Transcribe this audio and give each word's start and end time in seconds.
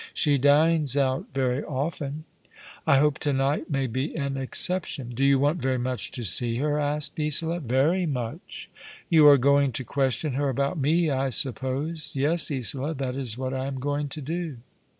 She 0.15 0.39
dines 0.39 0.97
out 0.97 1.31
yery 1.35 1.63
often."" 1.63 2.23
I 2.87 2.97
hope 2.97 3.19
to 3.19 3.33
night 3.33 3.69
may 3.69 3.85
be 3.85 4.15
an 4.17 4.35
exception."" 4.35 5.09
Do 5.13 5.23
you 5.23 5.37
want 5.37 5.61
very 5.61 5.77
much 5.77 6.09
to 6.13 6.23
see 6.23 6.55
her?" 6.57 6.79
asked 6.79 7.19
Isola." 7.19 7.59
Very 7.59 8.07
much."" 8.07 8.71
You 9.11 9.27
are 9.27 9.37
going 9.37 9.71
to 9.73 9.83
question 9.83 10.33
her 10.33 10.49
about 10.49 10.79
me, 10.79 11.11
I 11.11 11.29
suppose?" 11.29 12.15
"Yes, 12.15 12.49
Isola, 12.49 12.95
that 12.95 13.13
is 13.15 13.37
what 13.37 13.53
I 13.53 13.67
am 13.67 13.75
going 13.79 14.07
to 14.09 14.21
do." 14.21 14.57